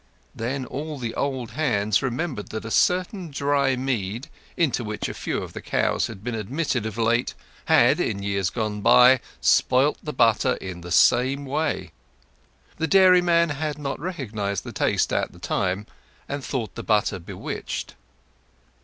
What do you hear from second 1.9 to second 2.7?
remembered that